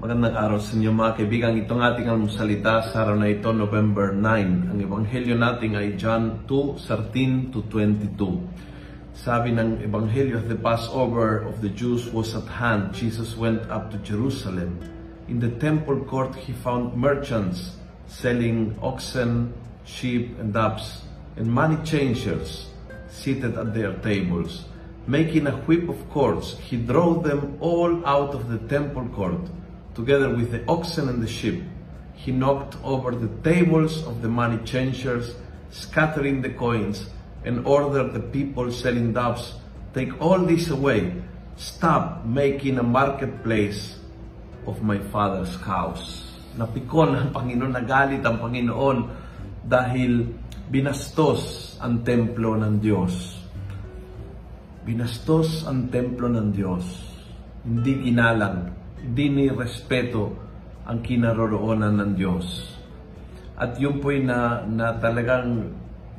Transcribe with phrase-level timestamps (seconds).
[0.00, 1.60] Magandang araw sa inyo mga kaibigan.
[1.60, 4.72] Itong ating almusalita sa araw na ito, November 9.
[4.72, 8.16] Ang ebanghelyo natin ay John 2:13 to 22.
[9.12, 12.96] Sabi ng ebanghelyo, the Passover of the Jews was at hand.
[12.96, 14.80] Jesus went up to Jerusalem.
[15.28, 17.76] In the temple court, he found merchants
[18.08, 19.52] selling oxen,
[19.84, 21.04] sheep, and doves,
[21.36, 22.72] and money changers
[23.12, 24.64] seated at their tables.
[25.04, 29.59] Making a whip of cords, he drove them all out of the temple court
[29.94, 31.62] together with the oxen and the sheep.
[32.14, 35.34] He knocked over the tables of the money changers,
[35.70, 37.08] scattering the coins,
[37.44, 39.56] and ordered the people selling doves,
[39.90, 41.18] Take all this away.
[41.56, 43.98] Stop making a marketplace
[44.66, 46.30] of my father's house.
[46.54, 48.98] Napikon ang Panginoon, nagalit ang Panginoon
[49.66, 50.30] dahil
[50.70, 53.42] binastos ang templo ng Diyos.
[54.86, 56.84] Binastos ang templo ng Diyos.
[57.66, 60.36] Hindi ginalang hindi ni respeto
[60.84, 62.46] ang kinaroroonan ng Diyos.
[63.56, 65.72] At yun po'y na, na talagang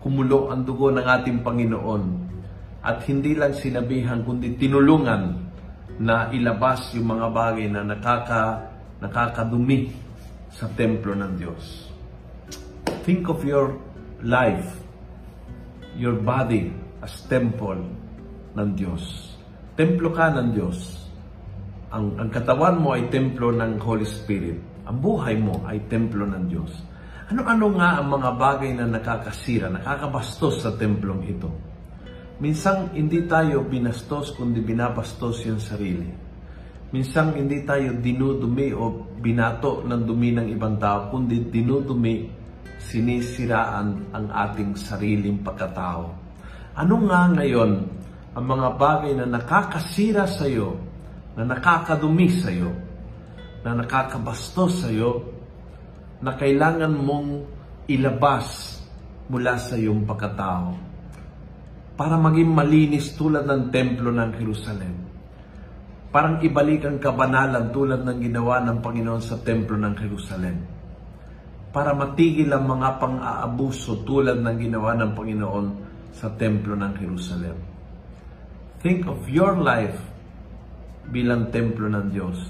[0.00, 2.04] kumulo ang dugo ng ating Panginoon.
[2.82, 5.22] At hindi lang sinabihan, kundi tinulungan
[6.02, 9.92] na ilabas yung mga bagay na nakaka, nakakadumi
[10.52, 11.92] sa templo ng Diyos.
[13.04, 13.76] Think of your
[14.24, 14.78] life,
[15.96, 17.82] your body as temple
[18.54, 19.34] ng Diyos.
[19.74, 21.01] Templo ka ng Diyos
[21.92, 24.88] ang, ang katawan mo ay templo ng Holy Spirit.
[24.88, 26.72] Ang buhay mo ay templo ng Diyos.
[27.28, 31.52] Ano-ano nga ang mga bagay na nakakasira, nakakabastos sa templong ito?
[32.40, 36.08] Minsan hindi tayo binastos kundi binabastos yung sarili.
[36.92, 42.28] Minsan hindi tayo dinudumi o binato ng dumi ng ibang tao kundi dinudumi,
[42.82, 46.04] sinisiraan ang ating sariling pagkatao.
[46.72, 47.72] Ano nga ngayon
[48.32, 50.91] ang mga bagay na nakakasira sa iyo
[51.36, 52.72] na nakakadumi sa iyo,
[53.64, 55.24] na nakakabastos sa iyo,
[56.22, 57.28] na kailangan mong
[57.90, 58.78] ilabas
[59.26, 60.92] mula sa iyong pagkatao
[61.98, 64.94] para maging malinis tulad ng templo ng Jerusalem.
[66.12, 70.56] Parang ibalik ang kabanalan tulad ng ginawa ng Panginoon sa templo ng Jerusalem.
[71.72, 75.66] Para matigil ang mga pang-aabuso tulad ng ginawa ng Panginoon
[76.12, 77.56] sa templo ng Jerusalem.
[78.84, 80.11] Think of your life
[81.12, 82.40] bilang templo ng Diyos.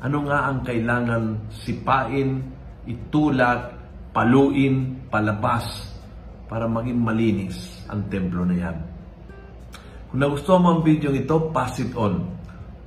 [0.00, 2.40] Ano nga ang kailangan sipain,
[2.88, 3.76] itulak,
[4.16, 5.92] paluin, palabas
[6.48, 8.76] para maging malinis ang templo na yan.
[10.08, 12.32] Kung nagustuhan mo ang video ito, pass it on.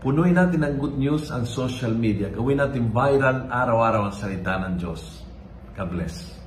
[0.01, 2.29] Punuin natin ang good news ang social media.
[2.29, 5.25] Gawin natin viral araw-araw ang salita ng Diyos.
[5.73, 6.46] God bless.